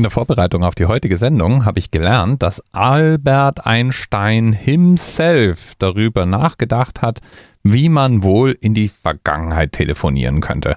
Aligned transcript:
In 0.00 0.04
der 0.04 0.10
Vorbereitung 0.10 0.64
auf 0.64 0.74
die 0.74 0.86
heutige 0.86 1.18
Sendung 1.18 1.66
habe 1.66 1.78
ich 1.78 1.90
gelernt, 1.90 2.42
dass 2.42 2.64
Albert 2.72 3.66
Einstein 3.66 4.54
himself 4.54 5.74
darüber 5.78 6.24
nachgedacht 6.24 7.02
hat, 7.02 7.18
wie 7.62 7.90
man 7.90 8.22
wohl 8.22 8.56
in 8.58 8.72
die 8.72 8.88
Vergangenheit 8.88 9.72
telefonieren 9.72 10.40
könnte. 10.40 10.76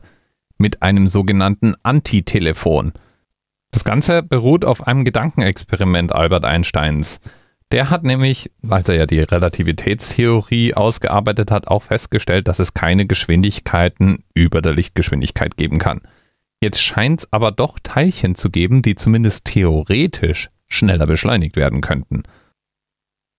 Mit 0.58 0.82
einem 0.82 1.08
sogenannten 1.08 1.76
Antitelefon. 1.84 2.92
Das 3.72 3.86
Ganze 3.86 4.24
beruht 4.24 4.66
auf 4.66 4.86
einem 4.86 5.06
Gedankenexperiment 5.06 6.12
Albert 6.12 6.44
Einsteins. 6.44 7.22
Der 7.72 7.90
hat 7.90 8.04
nämlich, 8.04 8.52
als 8.70 8.90
er 8.90 8.96
ja 8.96 9.06
die 9.06 9.22
Relativitätstheorie 9.22 10.74
ausgearbeitet 10.74 11.50
hat, 11.50 11.70
auch 11.70 11.84
festgestellt, 11.84 12.50
dass 12.50 12.60
es 12.60 12.74
keine 12.74 13.06
Geschwindigkeiten 13.06 14.26
über 14.34 14.62
der 14.62 14.74
Lichtgeschwindigkeit 14.74 15.56
geben 15.56 15.78
kann. 15.78 16.02
Jetzt 16.64 16.82
scheint 16.82 17.20
es 17.20 17.34
aber 17.34 17.52
doch 17.52 17.78
Teilchen 17.84 18.36
zu 18.36 18.50
geben, 18.50 18.82
die 18.82 18.96
zumindest 18.96 19.44
theoretisch 19.44 20.50
schneller 20.70 21.06
beschleunigt 21.06 21.58
werden 21.58 21.82
könnten. 21.82 22.24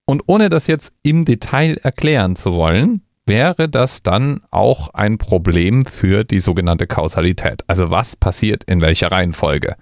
Und 0.07 0.21
ohne 0.27 0.49
das 0.49 0.67
jetzt 0.67 0.93
im 1.01 1.25
Detail 1.25 1.77
erklären 1.77 2.35
zu 2.35 2.53
wollen, 2.53 3.01
wäre 3.25 3.67
das 3.67 4.03
dann 4.03 4.43
auch 4.51 4.89
ein 4.89 5.17
Problem 5.17 5.87
für 5.87 6.23
die 6.23 6.37
sogenannte 6.37 6.85
Kausalität. 6.85 7.63
Also 7.65 7.89
was 7.89 8.15
passiert 8.15 8.63
in 8.65 8.79
welcher 8.81 9.11
Reihenfolge? 9.11 9.75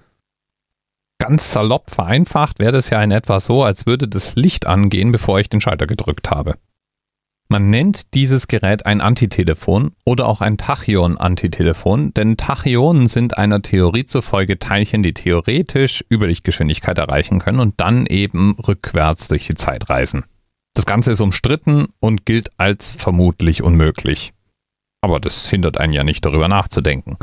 Ganz 1.20 1.52
salopp 1.52 1.90
vereinfacht 1.90 2.60
wäre 2.60 2.72
das 2.72 2.92
ja 2.92 3.04
in 3.04 3.12
etwa 3.12 3.42
so, 3.42 3.66
als 3.66 3.86
würde 3.86 4.08
das 4.08 4.38
Licht 4.38 4.68
angehen, 4.68 5.12
bevor 5.12 5.42
ich 5.42 5.50
den 5.50 5.60
Schalter 5.60 5.86
gedrückt 5.86 6.32
habe. 6.32 6.56
Man 7.54 7.70
nennt 7.70 8.16
dieses 8.16 8.48
Gerät 8.48 8.88
ein 8.88 9.00
Antitelefon 9.00 9.92
oder 10.06 10.26
auch 10.26 10.42
ein 10.42 10.58
Tachyon-Antitelefon, 10.58 12.12
denn 12.16 12.36
Tachyonen 12.36 13.06
sind 13.06 13.38
einer 13.38 13.62
Theorie 13.62 14.06
zufolge 14.06 14.58
Teilchen, 14.58 15.04
die 15.04 15.14
theoretisch 15.14 16.04
Überlichtgeschwindigkeit 16.12 16.98
erreichen 16.98 17.38
können 17.38 17.60
und 17.60 17.80
dann 17.80 18.08
eben 18.08 18.56
rückwärts 18.56 19.28
durch 19.28 19.46
die 19.46 19.54
Zeit 19.54 19.88
reisen. 19.92 20.26
Das 20.74 20.88
Ganze 20.88 21.12
ist 21.12 21.22
umstritten 21.22 21.90
und 22.00 22.26
gilt 22.26 22.50
als 22.58 22.92
vermutlich 22.92 23.62
unmöglich. 23.62 24.34
Aber 25.02 25.20
das 25.20 25.48
hindert 25.48 25.78
einen 25.78 25.94
ja 25.94 26.04
nicht 26.04 26.26
darüber 26.26 26.48
nachzudenken. 26.48 27.18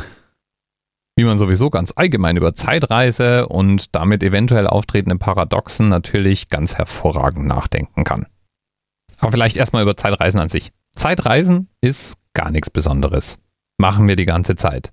Wie 1.17 1.25
man 1.25 1.39
sowieso 1.39 1.69
ganz 1.69 1.91
allgemein 1.93 2.37
über 2.37 2.53
Zeitreise 2.53 3.49
und 3.49 3.93
damit 3.97 4.23
eventuell 4.23 4.67
auftretende 4.67 5.17
Paradoxen 5.17 5.89
natürlich 5.89 6.47
ganz 6.47 6.77
hervorragend 6.77 7.47
nachdenken 7.47 8.05
kann. 8.05 8.27
Aber 9.21 9.31
vielleicht 9.31 9.55
erstmal 9.55 9.83
über 9.83 9.95
Zeitreisen 9.95 10.41
an 10.41 10.49
sich. 10.49 10.71
Zeitreisen 10.93 11.69
ist 11.79 12.17
gar 12.33 12.49
nichts 12.49 12.69
Besonderes. 12.69 13.39
Machen 13.77 14.07
wir 14.07 14.15
die 14.15 14.25
ganze 14.25 14.55
Zeit. 14.55 14.91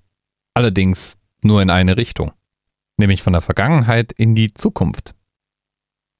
Allerdings 0.53 1.17
nur 1.41 1.61
in 1.61 1.69
eine 1.69 1.97
Richtung. 1.97 2.31
Nämlich 2.97 3.23
von 3.23 3.33
der 3.33 3.41
Vergangenheit 3.41 4.11
in 4.11 4.35
die 4.35 4.53
Zukunft. 4.53 5.15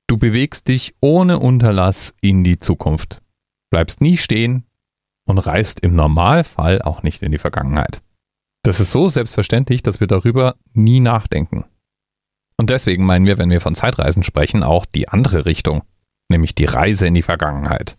Du 0.07 0.17
bewegst 0.17 0.67
dich 0.67 0.95
ohne 1.01 1.37
Unterlass 1.37 2.15
in 2.19 2.43
die 2.43 2.57
Zukunft. 2.57 3.21
Bleibst 3.69 4.01
nie 4.01 4.17
stehen 4.17 4.65
und 5.25 5.37
reist 5.37 5.81
im 5.81 5.93
Normalfall 5.93 6.81
auch 6.81 7.03
nicht 7.03 7.21
in 7.21 7.31
die 7.31 7.37
Vergangenheit. 7.37 8.01
Das 8.63 8.79
ist 8.79 8.91
so 8.91 9.07
selbstverständlich, 9.09 9.83
dass 9.83 9.99
wir 9.99 10.07
darüber 10.07 10.55
nie 10.73 10.99
nachdenken. 10.99 11.65
Und 12.57 12.71
deswegen 12.71 13.05
meinen 13.05 13.27
wir, 13.27 13.37
wenn 13.37 13.51
wir 13.51 13.61
von 13.61 13.75
Zeitreisen 13.75 14.23
sprechen, 14.23 14.63
auch 14.63 14.85
die 14.87 15.09
andere 15.09 15.45
Richtung, 15.45 15.83
nämlich 16.27 16.55
die 16.55 16.65
Reise 16.65 17.05
in 17.05 17.13
die 17.13 17.21
Vergangenheit. 17.21 17.98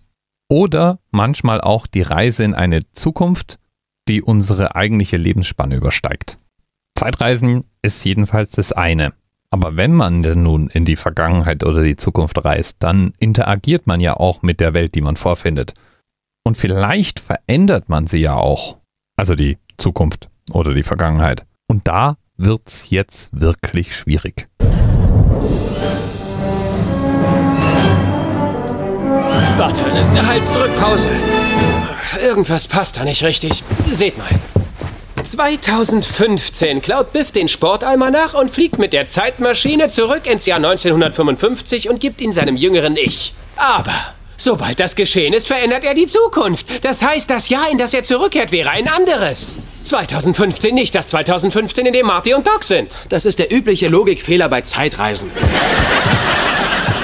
Oder 0.51 0.99
manchmal 1.13 1.61
auch 1.61 1.87
die 1.87 2.03
Reise 2.03 2.43
in 2.43 2.55
eine 2.55 2.81
Zukunft, 2.93 3.59
die 4.09 4.21
unsere 4.21 4.75
eigentliche 4.75 5.17
Lebensspanne 5.17 5.77
übersteigt. 5.77 6.39
Zeitreisen 6.99 7.65
ist 7.83 8.05
jedenfalls 8.05 8.51
das 8.53 8.73
eine. 8.73 9.13
Aber 9.53 9.77
wenn 9.77 9.93
man 9.93 10.23
denn 10.23 10.43
nun 10.43 10.69
in 10.69 10.85
die 10.85 10.97
Vergangenheit 10.97 11.65
oder 11.65 11.83
die 11.83 11.97
Zukunft 11.97 12.45
reist, 12.45 12.77
dann 12.81 13.15
interagiert 13.19 13.87
man 13.87 14.01
ja 14.01 14.15
auch 14.15 14.43
mit 14.43 14.61
der 14.61 14.75
Welt, 14.75 14.95
die 14.95 15.01
man 15.01 15.17
vorfindet. 15.17 15.75
Und 16.45 16.57
vielleicht 16.57 17.21
verändert 17.21 17.89
man 17.89 18.07
sie 18.07 18.19
ja 18.19 18.35
auch. 18.35 18.79
Also 19.17 19.35
die 19.35 19.59
Zukunft 19.77 20.29
oder 20.51 20.75
die 20.75 20.83
Vergangenheit. 20.83 21.47
Und 21.69 21.87
da 21.87 22.17
wird's 22.37 22.91
jetzt 22.91 23.41
wirklich 23.41 23.95
schwierig. 23.95 24.47
Warte, 29.61 29.85
halt, 30.27 30.43
drück 30.55 30.75
Pause. 30.81 31.11
Irgendwas 32.25 32.67
passt 32.67 32.97
da 32.97 33.05
nicht 33.05 33.23
richtig. 33.23 33.63
Seht 33.91 34.17
mal. 34.17 34.27
2015 35.23 36.81
klaut 36.81 37.13
Biff 37.13 37.31
den 37.31 37.47
Sportalmanach 37.47 38.33
und 38.33 38.51
fliegt 38.51 38.79
mit 38.79 38.95
der 38.95 39.07
Zeitmaschine 39.07 39.91
zurück 39.91 40.27
ins 40.27 40.47
Jahr 40.47 40.57
1955 40.57 41.91
und 41.91 42.01
gibt 42.01 42.23
ihn 42.23 42.33
seinem 42.33 42.57
jüngeren 42.57 42.97
Ich. 42.97 43.35
Aber 43.57 43.93
sobald 44.39 44.81
das 44.81 44.97
geschehen 44.97 45.35
ist, 45.35 45.47
verändert 45.47 45.85
er 45.85 45.93
die 45.93 46.07
Zukunft. 46.07 46.67
Das 46.83 47.03
heißt, 47.03 47.29
das 47.29 47.51
Jahr, 47.51 47.71
in 47.71 47.77
das 47.77 47.93
er 47.93 48.03
zurückkehrt, 48.03 48.53
wäre 48.53 48.71
ein 48.71 48.89
anderes. 48.89 49.59
2015 49.85 50.75
nicht 50.75 50.95
das 50.95 51.09
2015, 51.09 51.85
in 51.85 51.93
dem 51.93 52.07
Marty 52.07 52.33
und 52.33 52.47
Doc 52.47 52.65
sind. 52.65 52.97
Das 53.11 53.27
ist 53.27 53.39
der 53.39 53.53
übliche 53.53 53.89
Logikfehler 53.89 54.49
bei 54.49 54.63
Zeitreisen. 54.63 55.31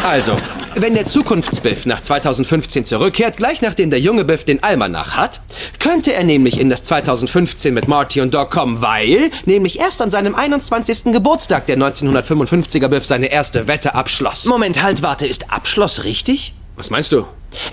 Also, 0.03 0.34
wenn 0.78 0.94
der 0.94 1.06
Zukunftsbiff 1.06 1.87
nach 1.87 2.00
2015 2.00 2.84
zurückkehrt, 2.84 3.37
gleich 3.37 3.62
nachdem 3.62 3.91
der 3.91 4.00
junge 4.00 4.25
Biff 4.25 4.44
den 4.44 4.62
Almanach 4.62 5.16
hat, 5.16 5.41
könnte 5.78 6.12
er 6.12 6.25
nämlich 6.25 6.60
in 6.60 6.69
das 6.69 6.82
2015 6.82 7.72
mit 7.72 7.88
Marty 7.88 8.20
und 8.20 8.34
Doc 8.34 8.50
kommen, 8.50 8.82
weil 8.82 9.31
nämlich 9.47 9.78
erst 9.78 10.03
an 10.03 10.10
seinem 10.10 10.34
21. 10.34 11.12
Geburtstag 11.12 11.66
der 11.66 11.78
1955er 11.78 12.88
Biff 12.88 13.06
seine 13.06 13.26
erste 13.26 13.66
Wette 13.66 13.94
abschloss. 13.94 14.44
Moment, 14.44 14.82
halt, 14.82 15.03
warte, 15.03 15.26
ist 15.26 15.50
Abschloss 15.50 16.04
richtig? 16.04 16.53
Was 16.76 16.91
meinst 16.91 17.12
du? 17.12 17.25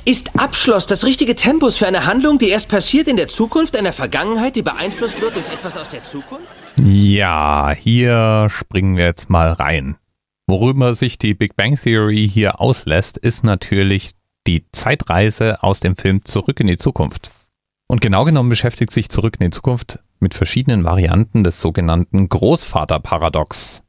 Ist 0.05 0.39
Abschloss 0.39 0.87
das 0.87 1.03
richtige 1.03 1.35
Tempus 1.35 1.77
für 1.77 1.87
eine 1.87 2.05
Handlung, 2.05 2.37
die 2.37 2.49
erst 2.49 2.69
passiert 2.69 3.09
in 3.09 3.17
der 3.17 3.27
Zukunft, 3.27 3.75
einer 3.75 3.91
Vergangenheit, 3.91 4.55
die 4.55 4.61
beeinflusst 4.61 5.21
wird 5.21 5.35
durch 5.35 5.51
etwas 5.51 5.77
aus 5.77 5.89
der 5.89 6.03
Zukunft? 6.03 6.47
Ja, 6.81 7.73
hier 7.77 8.47
springen 8.49 8.95
wir 8.95 9.05
jetzt 9.05 9.29
mal 9.29 9.51
rein. 9.51 9.97
Worüber 10.53 10.93
sich 10.93 11.17
die 11.17 11.33
Big 11.33 11.55
Bang 11.55 11.75
Theory 11.75 12.29
hier 12.31 12.61
auslässt, 12.61 13.17
ist 13.17 13.43
natürlich 13.43 14.11
die 14.45 14.67
Zeitreise 14.71 15.63
aus 15.63 15.79
dem 15.79 15.95
Film 15.95 16.23
Zurück 16.25 16.59
in 16.59 16.67
die 16.67 16.77
Zukunft. 16.77 17.31
Und 17.87 18.01
genau 18.01 18.23
genommen 18.23 18.49
beschäftigt 18.49 18.91
sich 18.91 19.09
Zurück 19.09 19.37
in 19.39 19.47
die 19.47 19.55
Zukunft 19.55 19.97
mit 20.19 20.35
verschiedenen 20.35 20.83
Varianten 20.83 21.43
des 21.43 21.59
sogenannten 21.59 22.29
Großvaterparadox. 22.29 23.83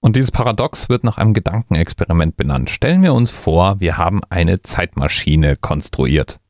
Und 0.00 0.16
dieses 0.16 0.30
Paradox 0.30 0.88
wird 0.88 1.04
nach 1.04 1.18
einem 1.18 1.34
Gedankenexperiment 1.34 2.38
benannt. 2.38 2.70
Stellen 2.70 3.02
wir 3.02 3.12
uns 3.12 3.30
vor, 3.30 3.78
wir 3.78 3.98
haben 3.98 4.22
eine 4.30 4.62
Zeitmaschine 4.62 5.56
konstruiert. 5.56 6.40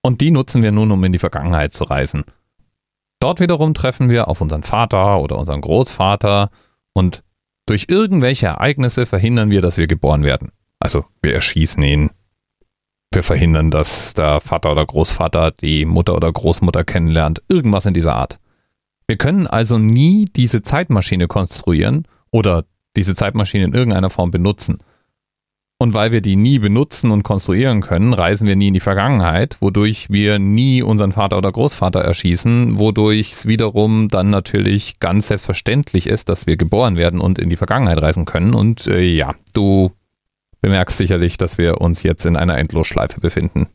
Und 0.00 0.22
die 0.22 0.30
nutzen 0.30 0.62
wir 0.62 0.72
nun, 0.72 0.92
um 0.92 1.04
in 1.04 1.12
die 1.12 1.18
Vergangenheit 1.18 1.74
zu 1.74 1.84
reisen. 1.84 2.24
Dort 3.20 3.38
wiederum 3.38 3.74
treffen 3.74 4.08
wir 4.08 4.28
auf 4.28 4.40
unseren 4.40 4.62
Vater 4.62 5.20
oder 5.20 5.36
unseren 5.36 5.60
Großvater 5.60 6.48
und 6.94 7.22
durch 7.72 7.86
irgendwelche 7.88 8.48
Ereignisse 8.48 9.06
verhindern 9.06 9.48
wir, 9.48 9.62
dass 9.62 9.78
wir 9.78 9.86
geboren 9.86 10.24
werden. 10.24 10.52
Also 10.78 11.06
wir 11.22 11.32
erschießen 11.32 11.82
ihn. 11.82 12.10
Wir 13.14 13.22
verhindern, 13.22 13.70
dass 13.70 14.12
der 14.12 14.40
Vater 14.40 14.72
oder 14.72 14.84
Großvater 14.84 15.52
die 15.52 15.86
Mutter 15.86 16.14
oder 16.14 16.30
Großmutter 16.30 16.84
kennenlernt. 16.84 17.42
Irgendwas 17.48 17.86
in 17.86 17.94
dieser 17.94 18.14
Art. 18.14 18.40
Wir 19.06 19.16
können 19.16 19.46
also 19.46 19.78
nie 19.78 20.26
diese 20.26 20.60
Zeitmaschine 20.60 21.28
konstruieren 21.28 22.06
oder 22.30 22.66
diese 22.94 23.14
Zeitmaschine 23.14 23.64
in 23.64 23.72
irgendeiner 23.72 24.10
Form 24.10 24.30
benutzen. 24.30 24.82
Und 25.82 25.94
weil 25.94 26.12
wir 26.12 26.20
die 26.20 26.36
nie 26.36 26.60
benutzen 26.60 27.10
und 27.10 27.24
konstruieren 27.24 27.80
können, 27.80 28.14
reisen 28.14 28.46
wir 28.46 28.54
nie 28.54 28.68
in 28.68 28.72
die 28.74 28.78
Vergangenheit, 28.78 29.56
wodurch 29.58 30.10
wir 30.10 30.38
nie 30.38 30.80
unseren 30.80 31.10
Vater 31.10 31.36
oder 31.36 31.50
Großvater 31.50 31.98
erschießen, 31.98 32.78
wodurch 32.78 33.32
es 33.32 33.46
wiederum 33.46 34.06
dann 34.06 34.30
natürlich 34.30 35.00
ganz 35.00 35.26
selbstverständlich 35.26 36.06
ist, 36.06 36.28
dass 36.28 36.46
wir 36.46 36.56
geboren 36.56 36.94
werden 36.94 37.20
und 37.20 37.40
in 37.40 37.50
die 37.50 37.56
Vergangenheit 37.56 38.00
reisen 38.00 38.26
können. 38.26 38.54
Und 38.54 38.86
äh, 38.86 39.02
ja, 39.02 39.34
du 39.54 39.90
bemerkst 40.60 40.98
sicherlich, 40.98 41.36
dass 41.36 41.58
wir 41.58 41.80
uns 41.80 42.04
jetzt 42.04 42.26
in 42.26 42.36
einer 42.36 42.58
Endlosschleife 42.58 43.20
befinden. 43.20 43.66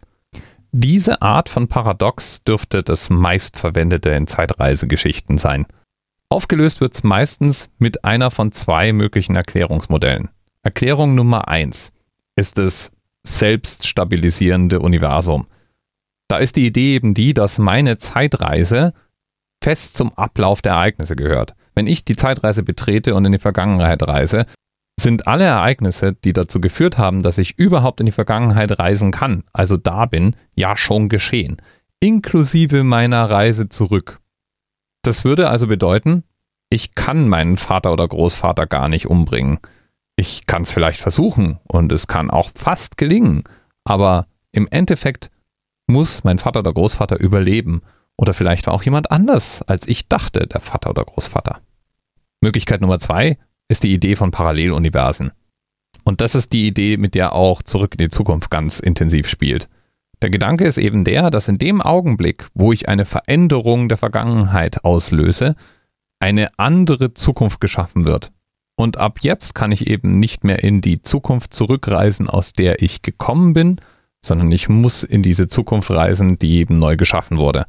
Diese 0.71 1.21
Art 1.21 1.49
von 1.49 1.67
Paradox 1.67 2.41
dürfte 2.45 2.83
das 2.83 3.09
meistverwendete 3.09 4.11
in 4.11 4.27
Zeitreisegeschichten 4.27 5.39
sein. 5.39 5.65
Aufgelöst 6.29 6.79
wird 6.79 6.93
es 6.93 7.03
meistens 7.03 7.69
mit 7.79 8.05
einer 8.05 8.31
von 8.31 8.53
zwei 8.53 8.93
möglichen 8.93 9.35
Erklärungsmodellen. 9.35 10.29
Erklärung 10.63 11.13
Nummer 11.13 11.49
eins 11.49 11.91
ist 12.37 12.57
das 12.57 12.91
selbststabilisierende 13.25 14.79
Universum. 14.79 15.47
Da 16.29 16.37
ist 16.37 16.55
die 16.55 16.65
Idee 16.65 16.95
eben 16.95 17.13
die, 17.13 17.33
dass 17.33 17.57
meine 17.57 17.97
Zeitreise 17.97 18.93
fest 19.61 19.97
zum 19.97 20.13
Ablauf 20.13 20.61
der 20.61 20.73
Ereignisse 20.73 21.15
gehört. 21.15 21.55
Wenn 21.75 21.87
ich 21.87 22.05
die 22.05 22.15
Zeitreise 22.15 22.63
betrete 22.63 23.15
und 23.15 23.25
in 23.25 23.33
die 23.33 23.39
Vergangenheit 23.39 24.03
reise, 24.03 24.45
sind 24.99 25.27
alle 25.27 25.43
Ereignisse, 25.43 26.13
die 26.13 26.33
dazu 26.33 26.59
geführt 26.59 26.97
haben, 26.97 27.21
dass 27.21 27.37
ich 27.37 27.59
überhaupt 27.59 27.99
in 27.99 28.07
die 28.07 28.11
Vergangenheit 28.11 28.79
reisen 28.79 29.11
kann, 29.11 29.43
also 29.53 29.77
da 29.77 30.05
bin, 30.05 30.35
ja 30.55 30.75
schon 30.75 31.07
geschehen, 31.07 31.61
inklusive 31.99 32.83
meiner 32.83 33.29
Reise 33.29 33.69
zurück. 33.69 34.19
Das 35.03 35.23
würde 35.23 35.49
also 35.49 35.67
bedeuten, 35.67 36.23
Ich 36.69 36.95
kann 36.95 37.29
meinen 37.29 37.55
Vater 37.55 37.93
oder 37.93 38.05
Großvater 38.07 38.67
gar 38.67 38.89
nicht 38.89 39.05
umbringen. 39.07 39.59
Ich 40.17 40.47
kann 40.47 40.63
es 40.63 40.71
vielleicht 40.71 40.99
versuchen 40.99 41.59
und 41.67 41.91
es 41.91 42.07
kann 42.07 42.31
auch 42.31 42.49
fast 42.53 42.97
gelingen, 42.97 43.43
aber 43.85 44.27
im 44.51 44.67
Endeffekt 44.69 45.29
muss 45.85 46.23
mein 46.23 46.39
Vater 46.39 46.59
oder 46.59 46.73
Großvater 46.73 47.19
überleben. 47.19 47.81
Oder 48.17 48.33
vielleicht 48.33 48.65
war 48.65 48.73
auch 48.73 48.83
jemand 48.83 49.11
anders, 49.11 49.61
als 49.61 49.87
ich 49.87 50.09
dachte, 50.09 50.47
der 50.47 50.59
Vater 50.59 50.89
oder 50.89 51.05
Großvater. 51.05 51.61
Möglichkeit 52.41 52.81
Nummer 52.81 52.99
zwei 52.99 53.37
ist 53.67 53.83
die 53.83 53.93
Idee 53.93 54.15
von 54.15 54.31
Paralleluniversen. 54.31 55.31
Und 56.03 56.21
das 56.21 56.35
ist 56.35 56.51
die 56.51 56.67
Idee, 56.67 56.97
mit 56.97 57.15
der 57.15 57.33
auch 57.33 57.61
Zurück 57.61 57.93
in 57.93 58.05
die 58.05 58.09
Zukunft 58.09 58.49
ganz 58.49 58.79
intensiv 58.79 59.27
spielt. 59.27 59.69
Der 60.21 60.31
Gedanke 60.31 60.65
ist 60.65 60.79
eben 60.79 61.03
der, 61.03 61.29
dass 61.29 61.47
in 61.47 61.59
dem 61.59 61.81
Augenblick, 61.81 62.47
wo 62.55 62.71
ich 62.71 62.89
eine 62.89 63.05
Veränderung 63.05 63.87
der 63.87 63.97
Vergangenheit 63.97 64.83
auslöse, 64.83 65.55
eine 66.19 66.49
andere 66.57 67.13
Zukunft 67.13 67.61
geschaffen 67.61 68.05
wird. 68.05 68.31
Und 68.79 68.97
ab 68.97 69.19
jetzt 69.21 69.55
kann 69.55 69.71
ich 69.71 69.87
eben 69.87 70.19
nicht 70.19 70.43
mehr 70.43 70.63
in 70.63 70.81
die 70.81 71.01
Zukunft 71.01 71.53
zurückreisen, 71.53 72.29
aus 72.29 72.53
der 72.53 72.81
ich 72.81 73.01
gekommen 73.01 73.53
bin, 73.53 73.81
sondern 74.23 74.51
ich 74.51 74.69
muss 74.69 75.03
in 75.03 75.23
diese 75.23 75.47
Zukunft 75.47 75.89
reisen, 75.89 76.37
die 76.37 76.57
eben 76.57 76.77
neu 76.77 76.95
geschaffen 76.95 77.37
wurde. 77.37 77.65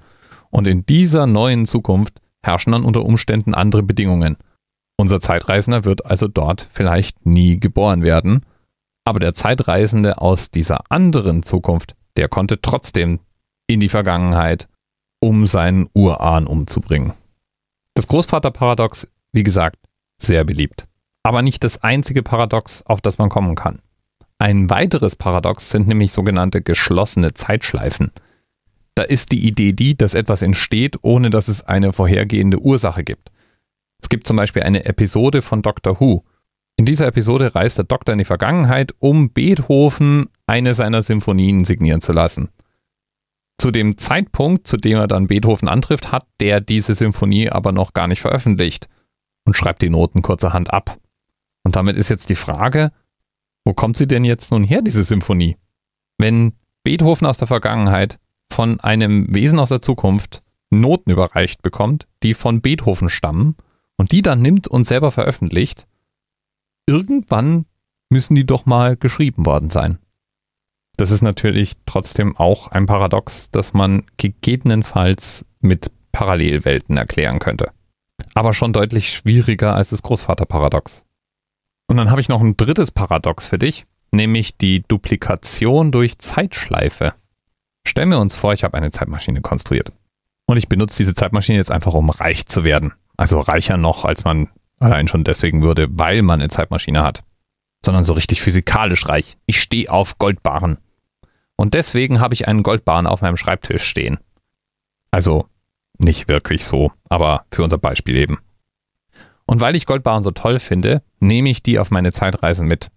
Und 0.50 0.66
in 0.66 0.84
dieser 0.84 1.26
neuen 1.26 1.64
Zukunft 1.66 2.20
herrschen 2.43 2.72
dann 2.72 2.84
unter 2.84 3.05
Umständen 3.05 3.55
andere 3.55 3.82
Bedingungen. 3.82 4.37
Unser 4.99 5.20
Zeitreisender 5.20 5.84
wird 5.84 6.05
also 6.05 6.28
dort 6.28 6.66
vielleicht 6.70 7.25
nie 7.25 7.58
geboren 7.58 8.02
werden, 8.02 8.44
aber 9.05 9.19
der 9.19 9.32
Zeitreisende 9.32 10.20
aus 10.20 10.50
dieser 10.50 10.90
anderen 10.90 11.43
Zukunft, 11.43 11.94
der 12.16 12.28
konnte 12.28 12.60
trotzdem 12.60 13.20
in 13.66 13.81
die 13.81 13.88
Vergangenheit, 13.88 14.69
um 15.20 15.46
seinen 15.46 15.88
Urahn 15.94 16.46
umzubringen. 16.46 17.12
Das 17.94 18.08
Großvaterparadox, 18.08 19.08
wie 19.32 19.43
gesagt, 19.43 19.78
sehr 20.20 20.44
beliebt. 20.44 20.87
Aber 21.28 21.42
nicht 21.42 21.62
das 21.62 21.82
einzige 21.82 22.22
Paradox, 22.22 22.82
auf 22.86 23.02
das 23.02 23.19
man 23.19 23.28
kommen 23.28 23.54
kann. 23.54 23.82
Ein 24.38 24.70
weiteres 24.70 25.14
Paradox 25.14 25.69
sind 25.69 25.86
nämlich 25.86 26.10
sogenannte 26.10 26.62
geschlossene 26.62 27.34
Zeitschleifen. 27.34 28.12
Da 28.94 29.02
ist 29.02 29.30
die 29.30 29.46
Idee 29.46 29.75
die, 29.75 29.94
dass 29.94 30.14
etwas 30.14 30.40
entsteht, 30.40 30.96
ohne 31.02 31.28
dass 31.28 31.48
es 31.48 31.64
eine 31.64 31.92
vorhergehende 31.92 32.58
Ursache 32.60 33.04
gibt. 33.04 33.30
Es 34.00 34.08
gibt 34.08 34.26
zum 34.26 34.38
Beispiel 34.38 34.62
eine 34.62 34.86
Episode 34.86 35.42
von 35.42 35.60
Doctor 35.60 36.00
Who. 36.00 36.25
In 36.78 36.86
dieser 36.86 37.06
Episode 37.06 37.54
reist 37.54 37.76
der 37.76 37.84
Doktor 37.84 38.14
in 38.14 38.20
die 38.20 38.24
Vergangenheit, 38.24 38.94
um 38.98 39.31
Beethoven 39.31 40.31
eine 40.46 40.72
seiner 40.72 41.02
Symphonien 41.02 41.66
signieren 41.66 42.00
zu 42.00 42.14
lassen. 42.14 42.48
Zu 43.58 43.70
dem 43.70 43.98
Zeitpunkt, 43.98 44.66
zu 44.66 44.78
dem 44.78 44.96
er 44.96 45.08
dann 45.08 45.26
Beethoven 45.26 45.69
antrifft, 45.69 46.10
hat 46.10 46.26
der 46.40 46.62
diese 46.62 46.94
Symphonie 46.94 47.50
aber 47.50 47.72
noch 47.72 47.92
gar 47.92 48.06
nicht 48.06 48.22
veröffentlicht 48.22 48.88
und 49.44 49.52
schreibt 49.52 49.82
die 49.82 49.90
Noten 49.90 50.22
kurzerhand 50.22 50.72
ab. 50.72 50.98
Und 51.69 51.76
damit 51.76 51.99
ist 51.99 52.09
jetzt 52.09 52.31
die 52.31 52.35
Frage, 52.35 52.93
wo 53.67 53.75
kommt 53.75 53.99
sie 53.99 54.06
denn 54.06 54.25
jetzt 54.25 54.53
nun 54.53 54.65
her, 54.65 54.81
diese 54.81 55.05
Symphonie? 55.05 55.59
Wenn 56.17 56.55
Beethoven 56.82 57.26
aus 57.26 57.37
der 57.37 57.47
Vergangenheit 57.47 58.19
von 58.50 58.81
einem 58.81 59.26
Wesen 59.35 59.59
aus 59.59 59.69
der 59.69 59.82
Zukunft 59.82 60.41
Noten 60.70 61.11
überreicht 61.11 61.61
bekommt, 61.61 62.09
die 62.23 62.32
von 62.32 62.62
Beethoven 62.62 63.11
stammen, 63.11 63.55
und 63.99 64.12
die 64.12 64.23
dann 64.23 64.41
nimmt 64.41 64.67
und 64.67 64.87
selber 64.87 65.11
veröffentlicht, 65.11 65.87
irgendwann 66.87 67.67
müssen 68.09 68.35
die 68.35 68.47
doch 68.47 68.65
mal 68.65 68.97
geschrieben 68.97 69.44
worden 69.44 69.69
sein. 69.69 69.99
Das 70.97 71.11
ist 71.11 71.20
natürlich 71.20 71.75
trotzdem 71.85 72.35
auch 72.38 72.69
ein 72.69 72.87
Paradox, 72.87 73.50
das 73.50 73.75
man 73.75 74.06
gegebenenfalls 74.17 75.44
mit 75.61 75.93
Parallelwelten 76.12 76.97
erklären 76.97 77.41
könnte. 77.41 77.73
Aber 78.32 78.55
schon 78.55 78.73
deutlich 78.73 79.12
schwieriger 79.12 79.75
als 79.75 79.91
das 79.91 80.00
Großvaterparadox. 80.00 81.05
Und 81.88 81.96
dann 81.96 82.11
habe 82.11 82.20
ich 82.20 82.29
noch 82.29 82.40
ein 82.40 82.56
drittes 82.56 82.90
Paradox 82.90 83.46
für 83.46 83.58
dich, 83.58 83.87
nämlich 84.14 84.56
die 84.56 84.82
Duplikation 84.87 85.90
durch 85.90 86.19
Zeitschleife. 86.19 87.14
Stellen 87.87 88.11
wir 88.11 88.20
uns 88.20 88.35
vor, 88.35 88.52
ich 88.52 88.62
habe 88.62 88.76
eine 88.76 88.90
Zeitmaschine 88.90 89.40
konstruiert. 89.40 89.93
Und 90.46 90.58
ich 90.58 90.69
benutze 90.69 90.99
diese 90.99 91.14
Zeitmaschine 91.14 91.58
jetzt 91.58 91.73
einfach, 91.73 91.94
um 91.94 92.11
reich 92.11 92.46
zu 92.46 92.62
werden. 92.62 92.93
Also 93.17 93.40
reicher 93.40 93.76
noch, 93.76 94.05
als 94.05 94.25
man 94.25 94.49
allein 94.79 95.08
schon 95.08 95.25
deswegen 95.25 95.62
würde, 95.62 95.88
weil 95.90 96.23
man 96.23 96.40
eine 96.40 96.50
Zeitmaschine 96.50 97.02
hat. 97.02 97.25
Sondern 97.85 98.05
so 98.05 98.12
richtig 98.12 98.43
physikalisch 98.43 99.08
reich. 99.08 99.38
Ich 99.46 99.61
stehe 99.61 99.91
auf 99.91 100.19
Goldbarren. 100.19 100.79
Und 101.56 101.75
deswegen 101.75 102.20
habe 102.20 102.34
ich 102.34 102.46
einen 102.46 102.62
Goldbarren 102.62 103.06
auf 103.06 103.23
meinem 103.23 103.37
Schreibtisch 103.37 103.82
stehen. 103.82 104.19
Also 105.11 105.46
nicht 105.99 106.29
wirklich 106.29 106.64
so, 106.64 106.93
aber 107.08 107.44
für 107.50 107.64
unser 107.64 107.79
Beispiel 107.79 108.17
eben. 108.17 108.38
Und 109.50 109.60
weil 109.60 109.76
ich 109.76 109.86
Goldbarren 109.86 110.22
so 110.22 110.30
toll 110.30 110.58
finde, 110.58 111.02
nehme 111.20 111.48
ich 111.48 111.62
die 111.62 111.78
auf 111.78 111.90
meine 111.90 112.12
Zeitreisen 112.12 112.68
mit. 112.68 112.90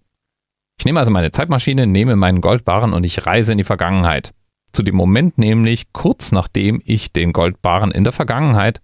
Ich 0.78 0.84
nehme 0.84 1.00
also 1.00 1.10
meine 1.10 1.30
Zeitmaschine, 1.30 1.86
nehme 1.86 2.14
meinen 2.14 2.42
Goldbarren 2.42 2.92
und 2.92 3.04
ich 3.04 3.26
reise 3.26 3.52
in 3.52 3.58
die 3.58 3.64
Vergangenheit. 3.64 4.34
Zu 4.72 4.82
dem 4.82 4.94
Moment 4.94 5.38
nämlich 5.38 5.92
kurz 5.92 6.30
nachdem 6.32 6.82
ich 6.84 7.12
den 7.12 7.32
Goldbarren 7.32 7.90
in 7.90 8.04
der 8.04 8.12
Vergangenheit 8.12 8.80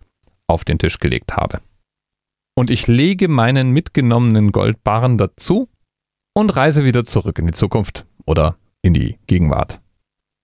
auf 0.47 0.65
den 0.65 0.79
Tisch 0.79 0.99
gelegt 0.99 1.37
habe. 1.37 1.61
Und 2.55 2.71
ich 2.71 2.87
lege 2.87 3.29
meinen 3.29 3.71
mitgenommenen 3.71 4.51
Goldbarren 4.51 5.19
dazu 5.19 5.69
und 6.35 6.57
reise 6.57 6.85
wieder 6.85 7.05
zurück 7.05 7.39
in 7.39 7.47
die 7.47 7.53
Zukunft 7.53 8.07
oder 8.25 8.57
in 8.81 8.95
die 8.95 9.19
Gegenwart. 9.27 9.81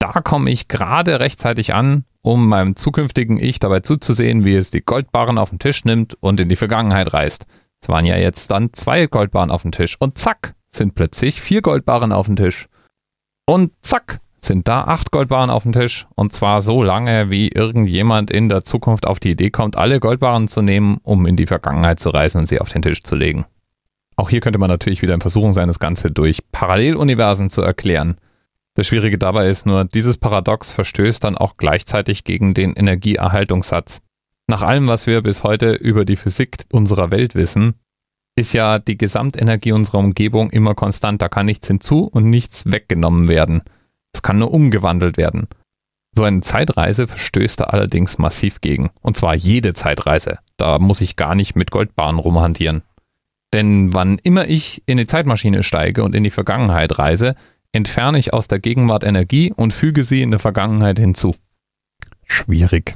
Da 0.04 0.20
komme 0.20 0.50
ich 0.50 0.68
gerade 0.68 1.18
rechtzeitig 1.18 1.72
an, 1.72 2.04
um 2.20 2.46
meinem 2.46 2.76
zukünftigen 2.76 3.38
Ich 3.38 3.58
dabei 3.58 3.80
zuzusehen, 3.80 4.44
wie 4.44 4.54
es 4.54 4.70
die 4.70 4.82
Goldbarren 4.82 5.38
auf 5.38 5.48
den 5.48 5.58
Tisch 5.58 5.86
nimmt 5.86 6.14
und 6.20 6.38
in 6.40 6.50
die 6.50 6.56
Vergangenheit 6.56 7.14
reist. 7.14 7.46
Es 7.80 7.88
waren 7.88 8.04
ja 8.04 8.18
jetzt 8.18 8.50
dann 8.50 8.74
zwei 8.74 9.06
Goldbarren 9.06 9.50
auf 9.50 9.62
dem 9.62 9.72
Tisch 9.72 9.96
und 9.98 10.18
zack 10.18 10.52
sind 10.68 10.94
plötzlich 10.94 11.40
vier 11.40 11.62
Goldbarren 11.62 12.12
auf 12.12 12.26
dem 12.26 12.36
Tisch. 12.36 12.68
Und 13.46 13.72
zack 13.80 14.18
sind 14.42 14.68
da 14.68 14.84
acht 14.84 15.10
Goldbarren 15.10 15.48
auf 15.48 15.62
dem 15.62 15.72
Tisch. 15.72 16.06
Und 16.16 16.34
zwar 16.34 16.60
so 16.60 16.82
lange, 16.82 17.30
wie 17.30 17.48
irgendjemand 17.48 18.30
in 18.30 18.50
der 18.50 18.62
Zukunft 18.62 19.06
auf 19.06 19.20
die 19.20 19.30
Idee 19.30 19.48
kommt, 19.48 19.78
alle 19.78 20.00
Goldbarren 20.00 20.48
zu 20.48 20.60
nehmen, 20.60 20.98
um 21.02 21.24
in 21.24 21.36
die 21.36 21.46
Vergangenheit 21.46 21.98
zu 21.98 22.10
reisen 22.10 22.40
und 22.40 22.46
sie 22.46 22.60
auf 22.60 22.68
den 22.68 22.82
Tisch 22.82 23.04
zu 23.04 23.14
legen. 23.14 23.46
Auch 24.16 24.28
hier 24.28 24.42
könnte 24.42 24.58
man 24.58 24.68
natürlich 24.68 25.00
wieder 25.00 25.14
in 25.14 25.22
Versuchung 25.22 25.54
sein, 25.54 25.68
das 25.68 25.78
Ganze 25.78 26.10
durch 26.10 26.40
Paralleluniversen 26.52 27.48
zu 27.48 27.62
erklären. 27.62 28.18
Das 28.74 28.88
Schwierige 28.88 29.18
dabei 29.18 29.48
ist 29.48 29.66
nur, 29.66 29.84
dieses 29.84 30.16
Paradox 30.18 30.72
verstößt 30.72 31.22
dann 31.22 31.38
auch 31.38 31.56
gleichzeitig 31.56 32.24
gegen 32.24 32.54
den 32.54 32.74
Energieerhaltungssatz. 32.74 34.02
Nach 34.48 34.62
allem, 34.62 34.88
was 34.88 35.06
wir 35.06 35.22
bis 35.22 35.44
heute 35.44 35.72
über 35.72 36.04
die 36.04 36.16
Physik 36.16 36.56
unserer 36.72 37.10
Welt 37.10 37.34
wissen, 37.34 37.74
ist 38.36 38.52
ja 38.52 38.80
die 38.80 38.98
Gesamtenergie 38.98 39.72
unserer 39.72 39.98
Umgebung 39.98 40.50
immer 40.50 40.74
konstant. 40.74 41.22
Da 41.22 41.28
kann 41.28 41.46
nichts 41.46 41.68
hinzu 41.68 42.04
und 42.04 42.28
nichts 42.28 42.70
weggenommen 42.70 43.28
werden. 43.28 43.62
Es 44.12 44.22
kann 44.22 44.38
nur 44.38 44.52
umgewandelt 44.52 45.16
werden. 45.16 45.48
So 46.16 46.24
eine 46.24 46.40
Zeitreise 46.40 47.06
verstößt 47.06 47.60
da 47.60 47.64
allerdings 47.64 48.18
massiv 48.18 48.60
gegen. 48.60 48.90
Und 49.00 49.16
zwar 49.16 49.34
jede 49.34 49.72
Zeitreise. 49.72 50.38
Da 50.56 50.78
muss 50.78 51.00
ich 51.00 51.16
gar 51.16 51.34
nicht 51.34 51.56
mit 51.56 51.70
Goldbahnen 51.70 52.20
rumhantieren. 52.20 52.82
Denn 53.52 53.94
wann 53.94 54.18
immer 54.18 54.48
ich 54.48 54.82
in 54.86 54.96
die 54.96 55.06
Zeitmaschine 55.06 55.62
steige 55.62 56.02
und 56.02 56.14
in 56.14 56.24
die 56.24 56.30
Vergangenheit 56.30 56.98
reise, 56.98 57.36
entferne 57.74 58.18
ich 58.18 58.32
aus 58.32 58.48
der 58.48 58.60
Gegenwart 58.60 59.04
Energie 59.04 59.52
und 59.52 59.72
füge 59.72 60.04
sie 60.04 60.22
in 60.22 60.30
der 60.30 60.40
Vergangenheit 60.40 60.98
hinzu. 60.98 61.34
Schwierig. 62.26 62.94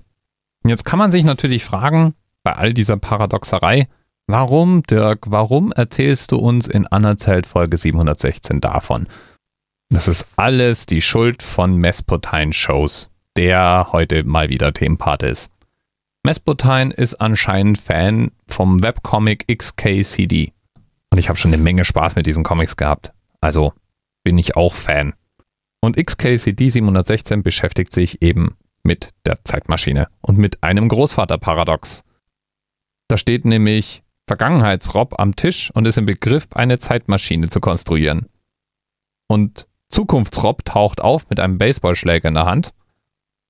Jetzt 0.64 0.84
kann 0.84 0.98
man 0.98 1.10
sich 1.10 1.24
natürlich 1.24 1.64
fragen, 1.64 2.14
bei 2.44 2.54
all 2.54 2.74
dieser 2.74 2.96
Paradoxerei, 2.96 3.88
warum, 4.26 4.82
Dirk, 4.84 5.30
warum 5.30 5.72
erzählst 5.72 6.32
du 6.32 6.38
uns 6.38 6.68
in 6.68 6.86
Anerzählt 6.86 7.46
Folge 7.46 7.76
716 7.76 8.60
davon? 8.60 9.08
Das 9.90 10.06
ist 10.06 10.26
alles 10.36 10.86
die 10.86 11.02
Schuld 11.02 11.42
von 11.42 11.76
Mespotine 11.76 12.52
Shows, 12.52 13.10
der 13.36 13.88
heute 13.92 14.24
mal 14.24 14.48
wieder 14.48 14.72
Themenpart 14.72 15.22
ist. 15.22 15.50
Mespotine 16.22 16.92
ist 16.92 17.14
anscheinend 17.14 17.78
Fan 17.78 18.30
vom 18.46 18.82
Webcomic 18.82 19.46
XKCD. 19.48 20.52
Und 21.10 21.18
ich 21.18 21.28
habe 21.28 21.38
schon 21.38 21.52
eine 21.52 21.62
Menge 21.62 21.84
Spaß 21.84 22.16
mit 22.16 22.26
diesen 22.26 22.44
Comics 22.44 22.76
gehabt. 22.76 23.12
Also 23.40 23.72
bin 24.24 24.38
ich 24.38 24.56
auch 24.56 24.74
Fan. 24.74 25.14
Und 25.80 25.96
XKCD 25.96 26.68
716 26.68 27.42
beschäftigt 27.42 27.92
sich 27.92 28.22
eben 28.22 28.56
mit 28.82 29.10
der 29.26 29.44
Zeitmaschine 29.44 30.08
und 30.20 30.38
mit 30.38 30.62
einem 30.62 30.88
Großvaterparadox. 30.88 32.04
Da 33.08 33.16
steht 33.16 33.44
nämlich 33.44 34.02
Vergangenheitsrob 34.26 35.18
am 35.18 35.34
Tisch 35.36 35.70
und 35.72 35.86
ist 35.86 35.98
im 35.98 36.04
Begriff, 36.04 36.48
eine 36.54 36.78
Zeitmaschine 36.78 37.48
zu 37.48 37.60
konstruieren. 37.60 38.28
Und 39.26 39.66
Zukunftsrob 39.90 40.64
taucht 40.64 41.00
auf 41.00 41.30
mit 41.30 41.40
einem 41.40 41.58
Baseballschläger 41.58 42.28
in 42.28 42.34
der 42.34 42.46
Hand 42.46 42.74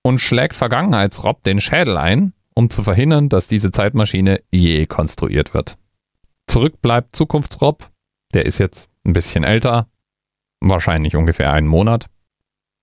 und 0.02 0.20
schlägt 0.20 0.56
Vergangenheitsrob 0.56 1.42
den 1.42 1.60
Schädel 1.60 1.96
ein, 1.96 2.32
um 2.54 2.70
zu 2.70 2.82
verhindern, 2.82 3.28
dass 3.28 3.48
diese 3.48 3.70
Zeitmaschine 3.70 4.40
je 4.50 4.86
konstruiert 4.86 5.54
wird. 5.54 5.76
Zurück 6.46 6.80
bleibt 6.80 7.14
Zukunftsrob, 7.14 7.90
der 8.34 8.46
ist 8.46 8.58
jetzt 8.58 8.88
ein 9.04 9.12
bisschen 9.12 9.44
älter, 9.44 9.88
wahrscheinlich 10.60 11.16
ungefähr 11.16 11.52
einen 11.52 11.66
Monat. 11.66 12.06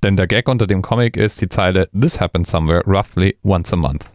Denn 0.04 0.18
der 0.18 0.28
Gag 0.28 0.48
unter 0.48 0.68
dem 0.68 0.82
Comic 0.82 1.18
ist 1.18 1.42
die 1.42 1.50
Zeile 1.50 1.90
This 2.00 2.20
happens 2.20 2.50
somewhere 2.50 2.84
roughly 2.86 3.38
once 3.44 3.74
a 3.74 3.76
month. 3.76 4.06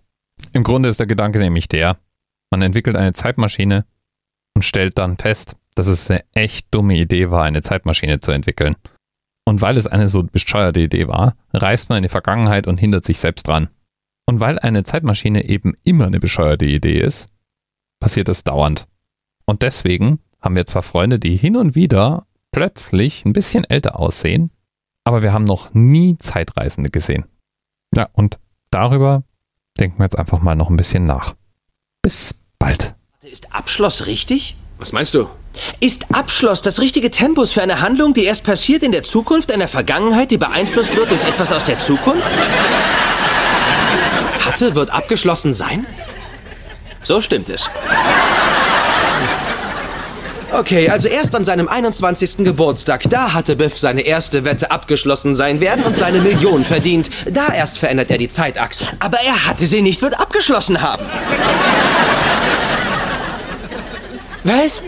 Im 0.52 0.62
Grunde 0.62 0.88
ist 0.88 1.00
der 1.00 1.06
Gedanke 1.06 1.38
nämlich 1.38 1.68
der, 1.68 1.98
Man 2.50 2.62
entwickelt 2.62 2.96
eine 2.96 3.12
Zeitmaschine 3.12 3.86
und 4.54 4.64
stellt 4.64 4.98
dann 4.98 5.16
fest, 5.16 5.56
dass 5.74 5.86
es 5.86 6.10
eine 6.10 6.24
echt 6.32 6.66
dumme 6.74 6.96
Idee 6.96 7.30
war, 7.30 7.44
eine 7.44 7.62
Zeitmaschine 7.62 8.20
zu 8.20 8.32
entwickeln. 8.32 8.74
Und 9.44 9.62
weil 9.62 9.76
es 9.76 9.86
eine 9.86 10.08
so 10.08 10.22
bescheuerte 10.22 10.80
Idee 10.80 11.08
war, 11.08 11.36
reist 11.52 11.88
man 11.88 11.98
in 11.98 12.02
die 12.02 12.08
Vergangenheit 12.08 12.66
und 12.66 12.78
hindert 12.78 13.04
sich 13.04 13.18
selbst 13.18 13.46
dran. 13.46 13.68
Und 14.26 14.40
weil 14.40 14.58
eine 14.58 14.84
Zeitmaschine 14.84 15.44
eben 15.44 15.74
immer 15.84 16.06
eine 16.06 16.20
bescheuerte 16.20 16.66
Idee 16.66 17.00
ist, 17.00 17.28
passiert 18.00 18.28
es 18.28 18.44
dauernd. 18.44 18.86
Und 19.44 19.62
deswegen 19.62 20.20
haben 20.40 20.56
wir 20.56 20.66
zwar 20.66 20.82
Freunde, 20.82 21.18
die 21.18 21.36
hin 21.36 21.56
und 21.56 21.74
wieder 21.74 22.26
plötzlich 22.52 23.24
ein 23.24 23.32
bisschen 23.32 23.64
älter 23.64 23.98
aussehen, 23.98 24.50
aber 25.04 25.22
wir 25.22 25.32
haben 25.32 25.44
noch 25.44 25.72
nie 25.74 26.18
Zeitreisende 26.18 26.90
gesehen. 26.90 27.26
Ja, 27.94 28.08
und 28.12 28.38
darüber 28.70 29.24
denken 29.78 29.98
wir 29.98 30.04
jetzt 30.04 30.18
einfach 30.18 30.40
mal 30.40 30.54
noch 30.54 30.70
ein 30.70 30.76
bisschen 30.76 31.06
nach. 31.06 31.34
Bis 32.02 32.34
bald. 32.58 32.94
Ist 33.22 33.54
Abschluss 33.54 34.06
richtig? 34.06 34.56
Was 34.78 34.92
meinst 34.92 35.14
du? 35.14 35.28
Ist 35.80 36.14
Abschluss 36.14 36.62
das 36.62 36.80
richtige 36.80 37.10
Tempus 37.10 37.52
für 37.52 37.62
eine 37.62 37.80
Handlung, 37.80 38.14
die 38.14 38.24
erst 38.24 38.44
passiert 38.44 38.82
in 38.82 38.92
der 38.92 39.02
Zukunft, 39.02 39.52
einer 39.52 39.68
Vergangenheit, 39.68 40.30
die 40.30 40.38
beeinflusst 40.38 40.96
wird 40.96 41.10
durch 41.10 41.26
etwas 41.26 41.52
aus 41.52 41.64
der 41.64 41.78
Zukunft? 41.78 42.28
Hatte 44.44 44.74
wird 44.74 44.90
abgeschlossen 44.90 45.52
sein? 45.52 45.86
So 47.02 47.20
stimmt 47.20 47.48
es. 47.48 47.68
Okay, 50.60 50.90
also 50.90 51.08
erst 51.08 51.34
an 51.34 51.46
seinem 51.46 51.68
21. 51.68 52.44
Geburtstag, 52.44 53.08
da 53.08 53.32
hatte 53.32 53.56
Biff 53.56 53.78
seine 53.78 54.02
erste 54.02 54.44
Wette 54.44 54.70
abgeschlossen 54.70 55.34
sein 55.34 55.58
werden 55.58 55.82
und 55.84 55.96
seine 55.96 56.20
Million 56.20 56.66
verdient. 56.66 57.08
Da 57.32 57.50
erst 57.50 57.78
verändert 57.78 58.10
er 58.10 58.18
die 58.18 58.28
Zeitachse. 58.28 58.84
Aber 58.98 59.16
er 59.20 59.46
hatte 59.46 59.64
sie 59.64 59.80
nicht 59.80 60.02
wird 60.02 60.20
abgeschlossen 60.20 60.82
haben. 60.82 61.06
Was? 64.44 64.82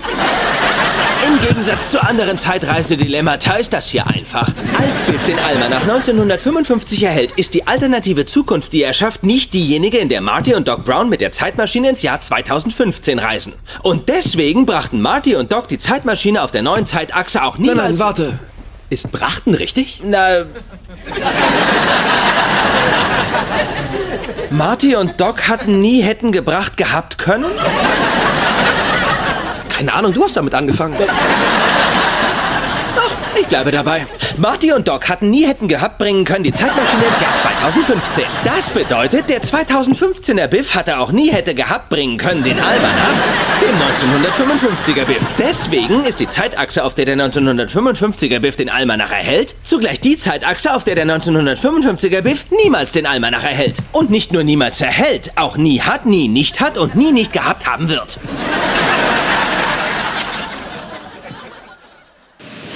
Im 1.27 1.41
Gegensatz 1.41 1.91
zu 1.91 2.03
anderen 2.03 2.37
Zeitreisedilemmata 2.37 3.55
ist 3.55 3.73
das 3.73 3.89
hier 3.89 4.07
einfach. 4.07 4.49
Als 4.79 5.03
Biff 5.05 5.23
den 5.25 5.39
Almanach 5.39 5.83
1955 5.83 7.03
erhält, 7.05 7.33
ist 7.33 7.55
die 7.55 7.67
alternative 7.67 8.27
Zukunft, 8.27 8.73
die 8.73 8.83
er 8.83 8.93
schafft, 8.93 9.23
nicht 9.23 9.55
diejenige, 9.55 9.99
in 9.99 10.09
der 10.09 10.21
Marty 10.21 10.55
und 10.55 10.67
Doc 10.67 10.85
Brown 10.85 11.09
mit 11.09 11.21
der 11.21 11.31
Zeitmaschine 11.31 11.91
ins 11.91 12.03
Jahr 12.03 12.21
2015 12.21 13.19
reisen. 13.19 13.53
Und 13.83 14.09
deswegen 14.09 14.67
brachten 14.67 15.01
Marty 15.01 15.37
und 15.37 15.53
Doc 15.53 15.69
die 15.69 15.79
Zeitmaschine 15.79 16.43
auf 16.43 16.51
der 16.51 16.63
neuen 16.63 16.87
Zeitachse 16.87 17.43
auch 17.43 17.57
Nein, 17.57 17.69
niemals... 17.69 17.99
nein, 17.99 18.07
warte. 18.07 18.39
Ist 18.91 19.13
Brachten 19.13 19.55
richtig? 19.55 20.03
Na. 20.05 20.45
Marty 24.51 24.97
und 24.97 25.19
Doc 25.21 25.49
hatten 25.49 25.81
nie 25.81 26.03
hätten 26.03 26.31
gebracht 26.31 26.77
gehabt 26.77 27.17
können? 27.17 27.47
Keine 29.83 29.95
Ahnung, 29.95 30.13
du 30.13 30.23
hast 30.23 30.37
damit 30.37 30.55
angefangen. 30.55 30.95
Ach, 32.97 33.11
ich 33.37 33.47
bleibe 33.49 33.73
dabei. 33.73 34.07
Marty 34.37 34.73
und 34.73 34.87
Doc 34.87 35.09
hatten 35.09 35.29
nie 35.29 35.45
hätten 35.45 35.67
gehabt 35.67 35.99
bringen 35.99 36.25
können 36.25 36.45
die 36.45 36.53
Zeitmaschine 36.53 37.03
ins 37.05 37.21
Jahr 37.21 37.35
2015. 37.37 38.25
Das 38.45 38.71
bedeutet, 38.71 39.29
der 39.29 39.43
2015er 39.43 40.47
Biff 40.47 40.77
hatte 40.77 40.99
auch 40.99 41.11
nie 41.11 41.33
hätte 41.33 41.57
gehabt 41.57 41.89
bringen 41.89 42.17
können 42.17 42.45
den 42.45 42.61
Almanach, 42.61 43.17
den 43.61 43.75
1955er 44.95 45.05
Biff. 45.05 45.23
Deswegen 45.37 46.05
ist 46.05 46.21
die 46.21 46.29
Zeitachse, 46.29 46.85
auf 46.85 46.95
der 46.95 47.07
der 47.07 47.17
1955er 47.17 48.39
Biff 48.39 48.55
den 48.55 48.71
Almanach 48.71 49.11
erhält, 49.11 49.57
zugleich 49.65 50.01
die 50.01 50.17
Zeitachse, 50.17 50.77
auf 50.77 50.85
der 50.85 50.95
der 50.95 51.07
1955er 51.07 52.21
Biff 52.21 52.47
niemals 52.51 52.93
den 52.93 53.05
Almanach 53.05 53.43
erhält. 53.43 53.79
Und 53.91 54.11
nicht 54.11 54.33
nur 54.33 54.45
niemals 54.45 54.81
erhält, 54.81 55.33
auch 55.35 55.57
nie 55.57 55.81
hat, 55.81 56.07
nie 56.07 56.29
nicht 56.29 56.61
hat 56.61 56.79
und 56.79 56.95
nie 56.95 57.11
nicht 57.11 57.33
gehabt 57.33 57.67
haben 57.67 57.89
wird. 57.89 58.21